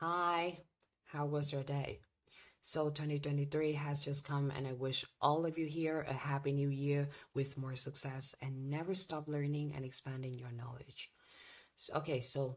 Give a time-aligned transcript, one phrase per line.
[0.00, 0.60] Hi,
[1.12, 2.00] how was your day?
[2.62, 6.70] So 2023 has just come and I wish all of you here a happy new
[6.70, 11.10] year with more success and never stop learning and expanding your knowledge.
[11.76, 12.56] So, okay, so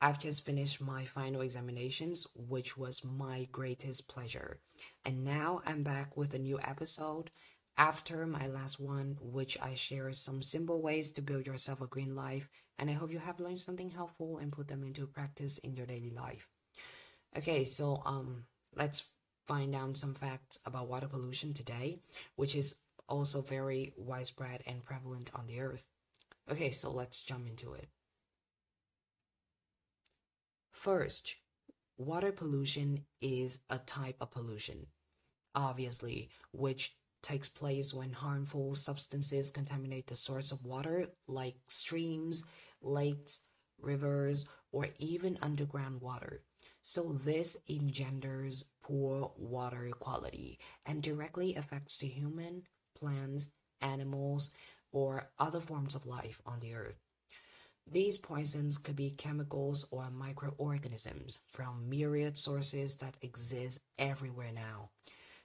[0.00, 4.60] I've just finished my final examinations, which was my greatest pleasure.
[5.04, 7.32] And now I'm back with a new episode
[7.76, 12.14] after my last one, which I share some simple ways to build yourself a green
[12.14, 12.48] life.
[12.78, 15.86] And I hope you have learned something helpful and put them into practice in your
[15.86, 16.46] daily life.
[17.36, 19.04] Okay, so um, let's
[19.46, 21.98] find out some facts about water pollution today,
[22.34, 22.76] which is
[23.08, 25.88] also very widespread and prevalent on the earth.
[26.50, 27.88] Okay, so let's jump into it.
[30.72, 31.36] First,
[31.98, 34.86] water pollution is a type of pollution,
[35.54, 42.44] obviously, which takes place when harmful substances contaminate the source of water, like streams,
[42.80, 43.42] lakes,
[43.80, 46.42] rivers, or even underground water.
[46.88, 52.62] So, this engenders poor water quality and directly affects the human,
[52.96, 53.48] plants,
[53.80, 54.50] animals,
[54.92, 56.98] or other forms of life on the earth.
[57.90, 64.90] These poisons could be chemicals or microorganisms from myriad sources that exist everywhere now.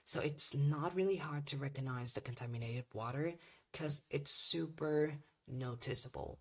[0.04, 3.34] So it's not really hard to recognize the contaminated water
[3.72, 5.14] because it's super
[5.48, 6.38] noticeable.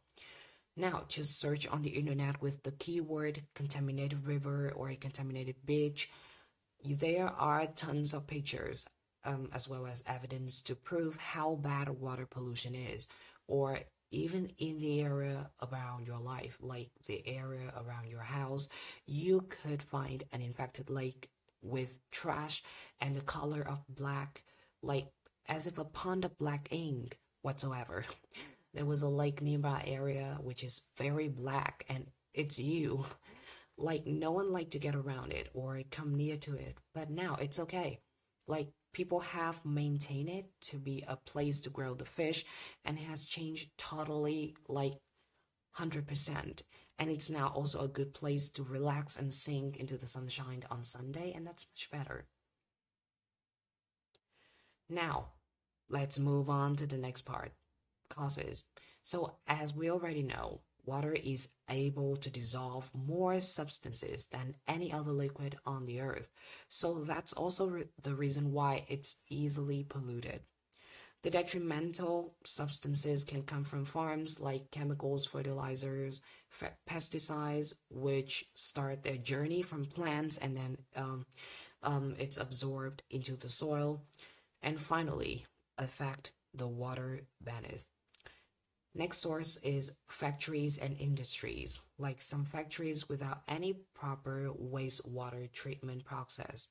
[0.75, 6.09] Now, just search on the internet with the keyword contaminated river or a contaminated beach.
[6.83, 8.85] There are tons of pictures
[9.23, 13.07] um, as well as evidence to prove how bad water pollution is,
[13.47, 18.67] or even in the area around your life, like the area around your house,
[19.05, 21.29] you could find an infected lake
[21.61, 22.63] with trash
[22.99, 24.43] and the color of black,
[24.81, 25.07] like
[25.47, 28.05] as if a pond of black ink whatsoever.
[28.73, 33.05] There was a lake nearby area which is very black and it's you.
[33.77, 37.37] Like no one liked to get around it or come near to it, but now
[37.41, 37.99] it's okay.
[38.47, 42.45] Like people have maintained it to be a place to grow the fish
[42.85, 44.93] and it has changed totally like
[45.77, 46.61] 100%
[46.99, 50.83] and it's now also a good place to relax and sink into the sunshine on
[50.83, 52.27] Sunday and that's much better.
[54.89, 55.29] Now,
[55.89, 57.53] let's move on to the next part
[58.13, 58.63] causes.
[59.03, 65.11] So, as we already know, water is able to dissolve more substances than any other
[65.11, 66.29] liquid on the earth.
[66.69, 70.41] So, that's also re- the reason why it's easily polluted.
[71.23, 76.21] The detrimental substances can come from farms like chemicals, fertilizers,
[76.89, 81.25] pesticides, which start their journey from plants and then um,
[81.83, 84.01] um, it's absorbed into the soil.
[84.63, 85.45] And finally,
[85.77, 87.90] affect the water beneath.
[88.93, 96.67] Next source is factories and industries, like some factories without any proper wastewater treatment process.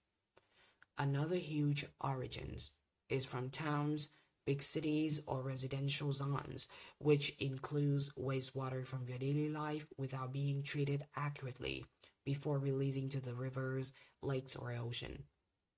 [0.98, 2.72] Another huge origins
[3.08, 4.08] is from towns,
[4.44, 11.06] big cities, or residential zones, which includes wastewater from your daily life without being treated
[11.16, 11.86] accurately
[12.26, 13.92] before releasing to the rivers,
[14.22, 15.24] lakes, or ocean.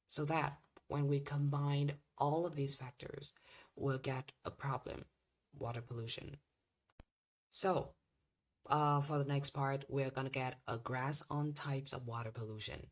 [0.08, 3.32] So that when we combine all of these factors,
[3.76, 5.04] we'll get a problem
[5.58, 6.36] water pollution.
[7.50, 7.90] So,
[8.68, 12.86] uh, for the next part, we're gonna get a grasp on types of water pollution.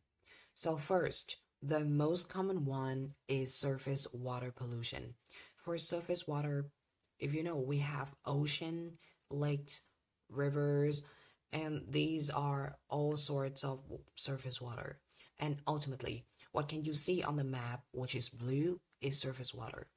[0.53, 5.15] So first, the most common one is surface water pollution.
[5.57, 6.71] For surface water,
[7.19, 8.97] if you know, we have ocean,
[9.29, 9.81] lakes,
[10.29, 11.03] rivers,
[11.51, 13.81] and these are all sorts of
[14.15, 14.99] surface water.
[15.37, 19.87] And ultimately, what can you see on the map, which is blue, is surface water.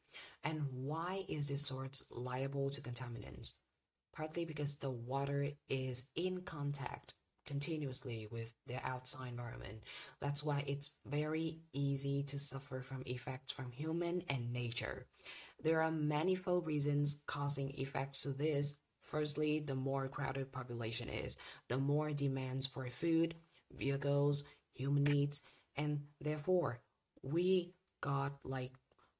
[0.44, 3.54] And why is this source liable to contaminants?
[4.14, 7.14] Partly because the water is in contact
[7.46, 9.82] continuously with the outside environment.
[10.20, 15.06] That's why it's very easy to suffer from effects from human and nature.
[15.62, 18.76] There are manifold reasons causing effects to this.
[19.02, 21.36] Firstly, the more crowded population is,
[21.68, 23.34] the more demands for food,
[23.70, 25.42] vehicles, human needs,
[25.76, 26.80] and therefore
[27.22, 28.72] we got like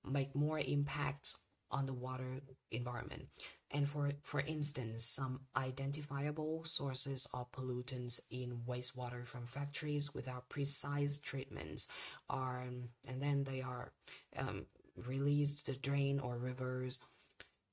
[0.05, 1.35] make more impact
[1.71, 2.41] on the water
[2.71, 3.27] environment.
[3.71, 11.19] And for, for instance, some identifiable sources of pollutants in wastewater from factories without precise
[11.19, 11.89] treatments
[12.31, 12.61] are,
[13.09, 13.93] and then they are
[14.39, 14.67] um,
[14.97, 17.01] released to drain or rivers,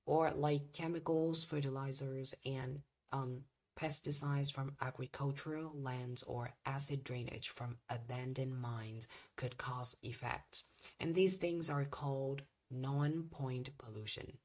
[0.07, 2.79] or like chemicals, fertilizers, and
[3.13, 3.41] um,
[3.79, 9.07] Pesticides from agricultural lands or acid drainage from abandoned mines
[9.37, 10.65] could cause effects,
[10.99, 14.37] and these things are called non point pollution.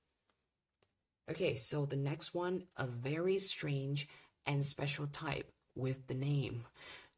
[1.30, 4.08] Okay, so the next one, a very strange
[4.46, 6.64] and special type with the name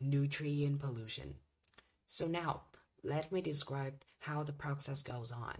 [0.00, 1.34] nutrient pollution.
[2.06, 2.62] So now,
[3.02, 5.56] let me describe how the process goes on.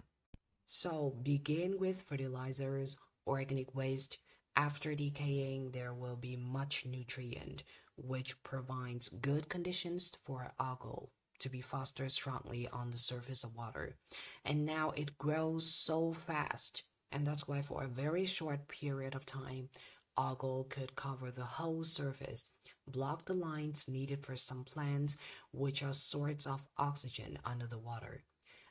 [0.65, 4.17] So begin with fertilizers, organic waste.
[4.55, 7.63] After decaying, there will be much nutrient,
[7.95, 11.09] which provides good conditions for algal
[11.39, 13.95] to be fostered strongly on the surface of water.
[14.43, 19.25] And now it grows so fast, and that's why for a very short period of
[19.25, 19.69] time,
[20.17, 22.47] algal could cover the whole surface,
[22.85, 25.17] block the lines needed for some plants,
[25.53, 28.23] which are sorts of oxygen under the water.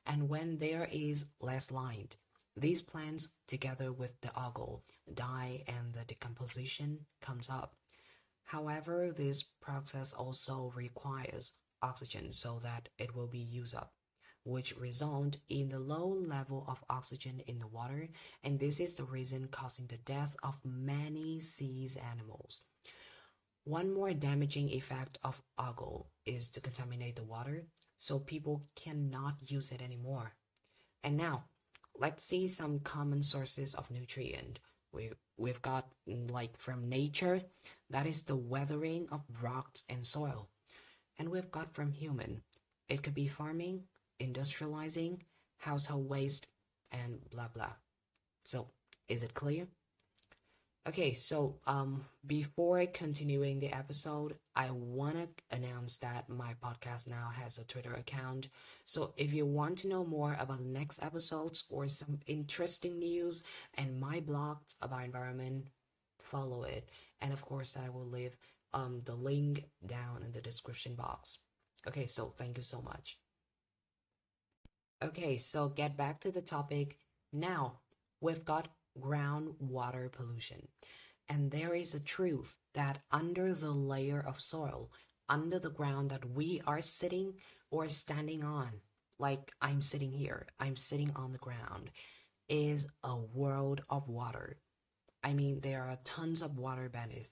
[0.04, 2.16] And when there is less light,
[2.60, 4.82] these plants, together with the algal,
[5.12, 7.74] die and the decomposition comes up.
[8.44, 11.52] However, this process also requires
[11.82, 13.92] oxygen so that it will be used up,
[14.44, 18.08] which result in the low level of oxygen in the water,
[18.42, 22.62] and this is the reason causing the death of many sea animals.
[23.64, 27.66] One more damaging effect of algal is to contaminate the water,
[27.98, 30.32] so people cannot use it anymore.
[31.02, 31.44] And now,
[31.98, 34.60] let's see some common sources of nutrient.
[34.92, 37.42] We we've got mm, like from nature,
[37.90, 40.48] that is the weathering of rocks and soil
[41.18, 42.42] and we've got from human.
[42.88, 43.84] It could be farming,
[44.20, 45.20] industrializing,
[45.58, 46.46] household waste,
[46.92, 47.72] and blah blah.
[48.44, 48.68] So,
[49.08, 49.66] is it clear?
[50.88, 57.28] Okay, so um before continuing the episode, I want to announce that my podcast now
[57.34, 58.48] has a Twitter account.
[58.86, 63.44] So if you want to know more about the next episodes or some interesting news
[63.76, 65.66] and my blogs about environment,
[66.18, 66.88] follow it.
[67.20, 68.38] And of course, I will leave
[68.72, 71.36] um, the link down in the description box.
[71.86, 73.18] Okay, so thank you so much.
[75.02, 76.96] Okay, so get back to the topic.
[77.30, 77.80] Now,
[78.22, 78.68] we've got
[79.00, 80.68] groundwater pollution.
[81.28, 84.90] And there is a truth that under the layer of soil,
[85.28, 87.34] under the ground that we are sitting
[87.70, 88.80] or standing on,
[89.18, 91.90] like I'm sitting here, I'm sitting on the ground,
[92.48, 94.58] is a world of water.
[95.22, 97.30] I mean, there are tons of water beneath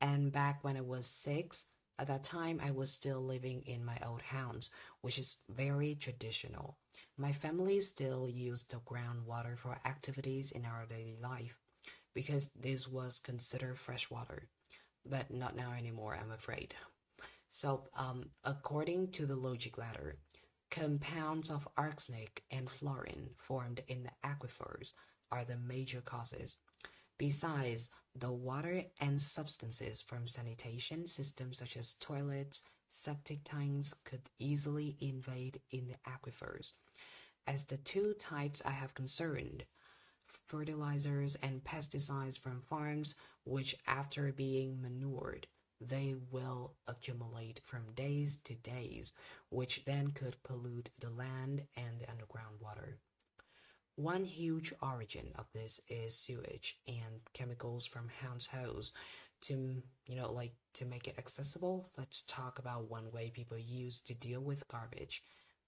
[0.00, 1.66] and back when I was six,
[1.98, 4.68] at that time I was still living in my old house,
[5.00, 6.76] which is very traditional.
[7.18, 11.56] My family still used the groundwater for activities in our daily life
[12.14, 14.48] because this was considered fresh water,
[15.04, 16.74] but not now anymore, I'm afraid.
[17.48, 20.18] So, um, according to the logic ladder,
[20.70, 24.92] compounds of arsenic and fluorine formed in the aquifers
[25.32, 26.56] are the major causes.
[27.18, 34.96] Besides, the water and substances from sanitation systems such as toilets, septic tanks could easily
[35.00, 36.72] invade in the aquifers.
[37.46, 39.64] As the two types I have concerned,
[40.26, 43.14] fertilizers and pesticides from farms,
[43.44, 45.46] which after being manured,
[45.80, 49.12] they will accumulate from days to days,
[49.50, 52.98] which then could pollute the land and the underground water.
[53.94, 58.92] One huge origin of this is sewage and chemicals from households.
[59.42, 64.00] To you know, like to make it accessible, let's talk about one way people use
[64.02, 65.22] to deal with garbage.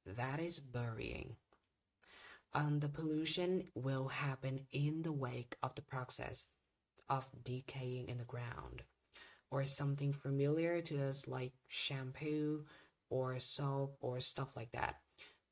[0.06, 1.36] That is burying.
[2.54, 6.46] And the pollution will happen in the wake of the process
[7.08, 8.82] of decaying in the ground,
[9.50, 12.64] or something familiar to us like shampoo
[13.10, 14.96] or soap or stuff like that.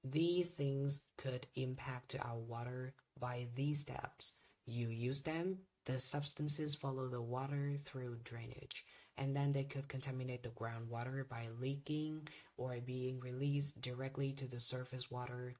[0.04, 4.32] These things could impact our water by these steps.
[4.66, 8.84] You use them, the substances follow the water through drainage,
[9.16, 14.60] and then they could contaminate the groundwater by leaking or being released directly to the
[14.60, 15.54] surface water.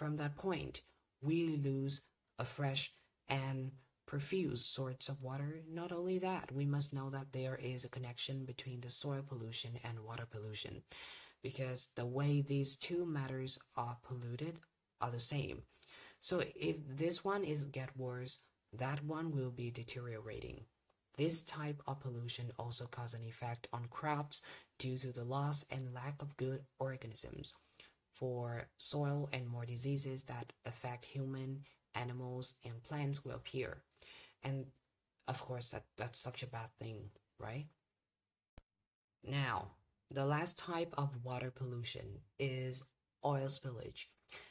[0.00, 0.80] From that point,
[1.20, 2.06] we lose
[2.38, 2.94] a fresh
[3.28, 3.72] and
[4.06, 5.60] profuse source of water.
[5.70, 9.72] Not only that, we must know that there is a connection between the soil pollution
[9.84, 10.84] and water pollution
[11.42, 14.60] because the way these two matters are polluted
[15.02, 15.64] are the same.
[16.18, 18.38] So if this one is get worse,
[18.72, 20.62] that one will be deteriorating.
[21.18, 24.40] This type of pollution also cause an effect on crops
[24.78, 27.52] due to the loss and lack of good organisms
[28.20, 31.62] for soil and more diseases that affect human,
[31.94, 33.82] animals, and plants will appear.
[34.44, 34.66] And
[35.26, 37.66] of course, that, that's such a bad thing, right?
[39.24, 39.72] Now,
[40.10, 42.84] the last type of water pollution is
[43.24, 44.06] oil spillage.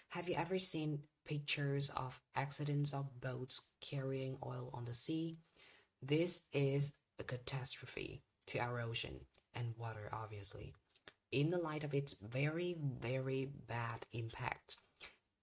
[0.10, 5.38] Have you ever seen pictures of accidents of boats carrying oil on the sea?
[6.02, 9.20] This is a catastrophe to our ocean
[9.54, 10.74] and water, obviously.
[11.32, 14.78] In the light of its very, very bad impact,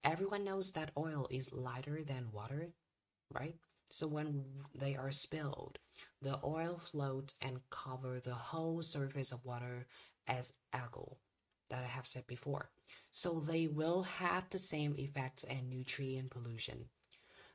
[0.03, 2.73] everyone knows that oil is lighter than water,
[3.31, 3.55] right?
[3.89, 4.43] So when
[4.75, 5.79] they are spilled,
[6.21, 9.87] the oil floats and cover the whole surface of water
[10.27, 11.17] as algal
[11.69, 12.69] that I have said before.
[13.11, 16.85] So they will have the same effects and nutrient pollution.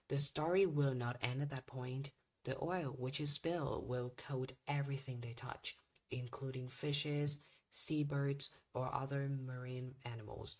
[0.08, 2.10] The story will not end at that point.
[2.44, 5.76] The oil which is spilled will coat everything they touch,
[6.10, 7.40] including fishes,
[7.72, 10.56] seabirds, or other marine animals.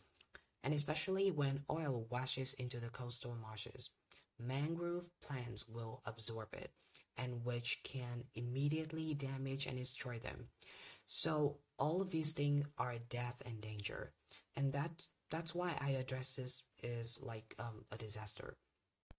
[0.64, 3.90] And especially when oil washes into the coastal marshes,
[4.38, 6.71] mangrove plants will absorb it,
[7.16, 10.49] and which can immediately damage and destroy them.
[11.07, 14.12] So all of these things are death and danger,
[14.57, 18.57] and that that's why I address this is like um, a disaster.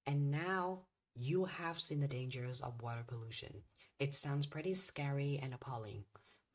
[0.05, 0.81] And now
[1.15, 3.63] you have seen the dangers of water pollution.
[3.99, 6.03] It sounds pretty scary and appalling,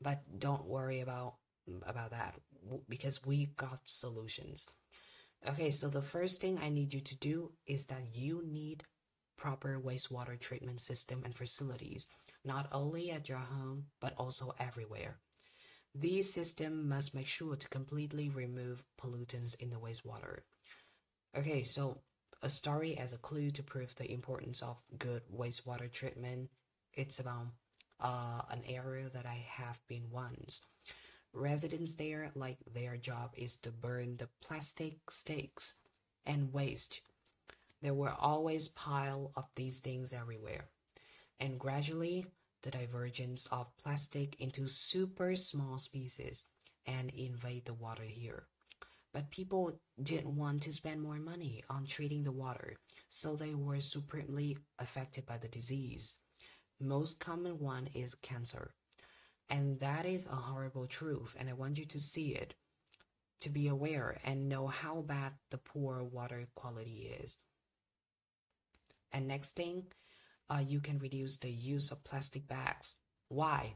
[0.01, 1.35] but don't worry about
[1.85, 2.35] about that
[2.87, 4.67] because we've got solutions.
[5.47, 8.83] Okay, so the first thing I need you to do is that you need
[9.37, 12.07] proper wastewater treatment system and facilities,
[12.43, 15.19] not only at your home but also everywhere.
[15.95, 20.41] These systems must make sure to completely remove pollutants in the wastewater.
[21.37, 22.01] Okay, so
[22.41, 26.49] a story as a clue to prove the importance of good wastewater treatment.
[26.93, 27.47] It's about
[27.99, 30.61] uh, an area that I have been once.
[31.33, 35.75] Residents there, like their job is to burn the plastic sticks
[36.25, 37.01] and waste.
[37.81, 40.65] There were always pile of these things everywhere.
[41.39, 42.25] And gradually,
[42.63, 46.45] the divergence of plastic into super small species
[46.85, 48.47] and invade the water here.
[49.13, 52.77] But people didn't want to spend more money on treating the water,
[53.07, 56.17] so they were supremely affected by the disease.
[56.79, 58.73] Most common one is cancer.
[59.49, 62.53] And that is a horrible truth, and I want you to see it,
[63.39, 67.37] to be aware and know how bad the poor water quality is.
[69.11, 69.85] And next thing,
[70.49, 72.95] uh, you can reduce the use of plastic bags.
[73.27, 73.75] Why?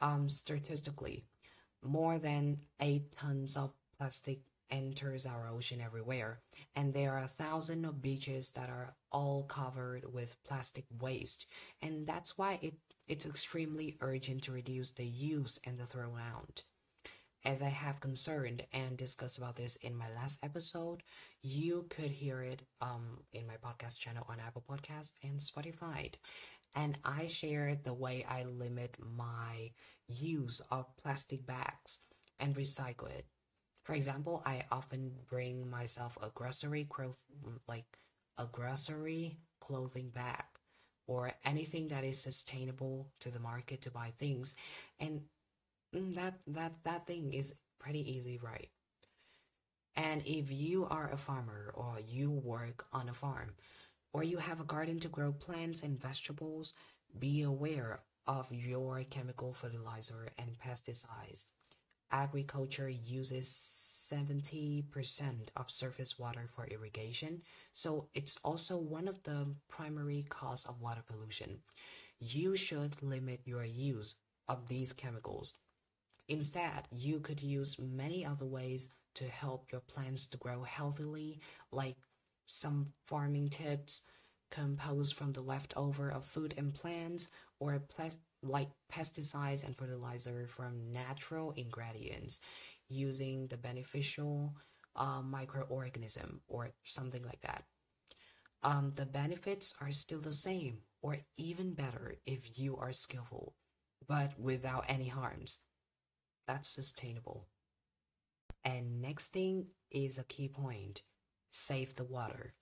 [0.00, 1.24] Um, statistically,
[1.82, 6.40] more than 8 tons of plastic enters our ocean everywhere,
[6.76, 11.46] and there are thousands of beaches that are all covered with plastic waste,
[11.82, 12.74] and that's why it,
[13.08, 16.62] it's extremely urgent to reduce the use and the throw out.
[17.42, 21.02] As I have concerned and discussed about this in my last episode,
[21.42, 26.12] you could hear it um, in my podcast channel on Apple Podcast and Spotify.
[26.74, 29.70] And I shared the way I limit my
[30.06, 32.00] use of plastic bags
[32.38, 33.24] and recycle it.
[33.82, 37.22] For example, I often bring myself a grocery cloth
[37.68, 37.98] like
[38.38, 40.44] a grocery clothing bag
[41.06, 44.54] or anything that is sustainable to the market to buy things
[44.98, 45.22] and
[45.94, 48.70] Mm, that that that thing is pretty easy, right?
[49.96, 53.54] And if you are a farmer or you work on a farm
[54.12, 56.74] or you have a garden to grow plants and vegetables,
[57.18, 61.46] be aware of your chemical fertilizer and pesticides.
[62.12, 63.48] Agriculture uses
[64.12, 64.84] 70%
[65.56, 71.02] of surface water for irrigation, so it's also one of the primary cause of water
[71.06, 71.60] pollution.
[72.18, 74.16] You should limit your use
[74.48, 75.54] of these chemicals
[76.28, 81.40] Instead, you could use many other ways to help your plants to grow healthily,
[81.72, 81.96] like
[82.46, 84.02] some farming tips
[84.50, 87.80] composed from the leftover of food and plants, or
[88.42, 92.40] like pesticides and fertilizer from natural ingredients
[92.88, 94.54] using the beneficial
[94.96, 97.64] uh, microorganism or something like that.
[98.62, 103.54] Um, the benefits are still the same, or even better if you are skillful,
[104.06, 105.60] but without any harms
[106.46, 107.48] that's sustainable.
[108.64, 111.02] And next thing is a key point
[111.50, 112.54] save the water.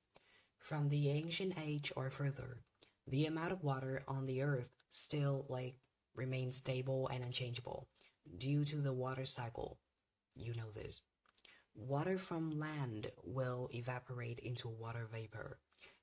[0.59, 2.65] From the ancient age or further,
[3.09, 5.77] the amount of water on the earth still like
[6.15, 7.89] remains stable and unchangeable
[8.37, 9.79] due to the water cycle.
[10.35, 11.01] You know this.
[11.75, 15.59] Water from land will evaporate into water vapor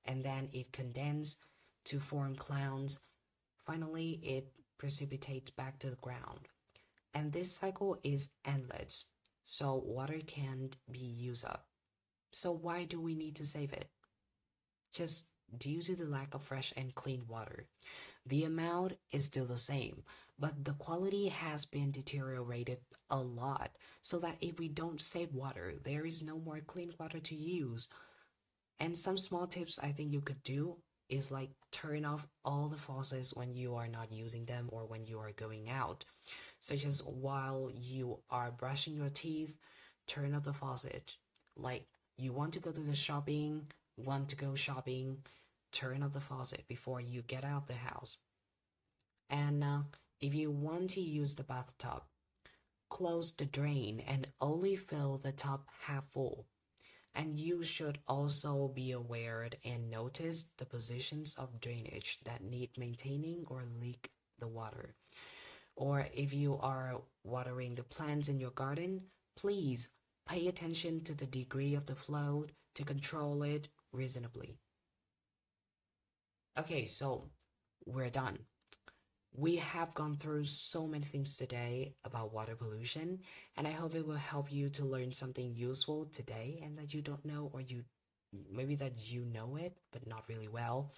[0.05, 1.37] and then it condenses
[1.85, 2.99] to form clouds.
[3.65, 4.47] Finally, it
[4.77, 6.47] precipitates back to the ground
[7.13, 9.05] and this cycle is endless,
[9.41, 11.67] so water can't be used up.
[12.31, 13.89] So why do we need to save it?
[14.91, 17.65] Just due to the lack of fresh and clean water.
[18.25, 20.03] The amount is still the same,
[20.39, 23.71] but the quality has been deteriorated a lot,
[24.01, 27.87] so that if we don't save water, there is no more clean water to use.
[28.79, 32.77] And some small tips I think you could do is like turn off all the
[32.77, 36.03] faucets when you are not using them or when you are going out
[36.65, 39.57] such as while you are brushing your teeth,
[40.07, 41.15] turn off the faucet.
[41.55, 41.85] Like
[42.17, 45.19] you want to go to the shopping, want to go shopping,
[45.71, 48.17] turn off the faucet before you get out the house.
[49.29, 49.79] And uh,
[50.21, 52.03] if you want to use the bathtub,
[52.89, 56.45] close the drain and only fill the top half full.
[57.13, 63.45] And you should also be aware and notice the positions of drainage that need maintaining
[63.47, 64.95] or leak the water.
[65.75, 69.03] Or if you are watering the plants in your garden,
[69.37, 69.89] please
[70.27, 74.59] pay attention to the degree of the flow to control it reasonably.
[76.57, 77.29] Okay, so
[77.85, 78.39] we're done.
[79.33, 83.19] We have gone through so many things today about water pollution,
[83.57, 87.01] and I hope it will help you to learn something useful today and that you
[87.01, 87.83] don't know, or you
[88.51, 90.93] maybe that you know it but not really well.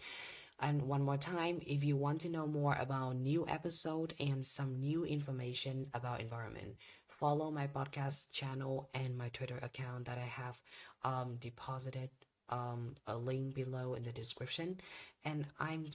[0.60, 4.80] And one more time, if you want to know more about new episode and some
[4.80, 6.78] new information about environment,
[7.08, 10.62] follow my podcast channel and my Twitter account that I have
[11.04, 12.10] um, deposited
[12.50, 14.80] um, a link below in the description.
[15.26, 15.88] And I'm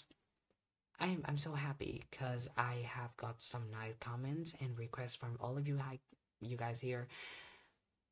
[1.00, 5.58] I'm I'm so happy because I have got some nice comments and requests from all
[5.58, 5.80] of you
[6.40, 7.08] you guys here.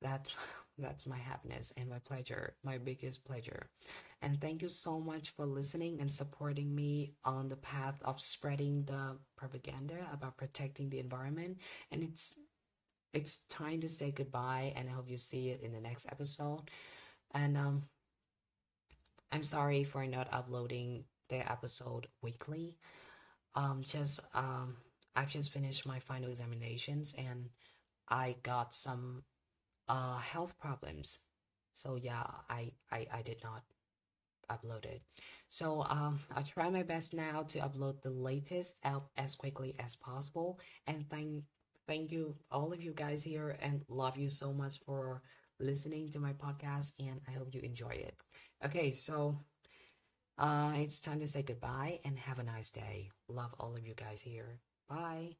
[0.03, 0.37] That's
[0.79, 3.69] that's my happiness and my pleasure, my biggest pleasure.
[4.23, 8.85] And thank you so much for listening and supporting me on the path of spreading
[8.85, 11.59] the propaganda about protecting the environment.
[11.91, 12.35] And it's
[13.13, 16.71] it's time to say goodbye and I hope you see it in the next episode.
[17.33, 17.83] And um
[19.33, 22.77] I'm sorry for not uploading the episode weekly.
[23.55, 24.77] Um just um
[25.17, 27.51] I've just finished my final examinations and
[28.09, 29.25] I got some
[29.89, 31.19] uh health problems.
[31.73, 33.65] So yeah, I I, I did not
[34.51, 35.03] upload it.
[35.49, 39.97] So um I'll try my best now to upload the latest app as quickly as
[39.97, 41.45] possible and thank
[41.87, 45.23] thank you all of you guys here and love you so much for
[45.61, 48.17] listening to my podcast and I hope you enjoy it.
[48.65, 49.39] Okay, so
[50.39, 53.11] uh it's time to say goodbye and have a nice day.
[53.29, 54.61] Love all of you guys here.
[54.89, 55.37] Bye.